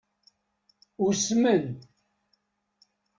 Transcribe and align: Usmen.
Usmen. 1.05 1.63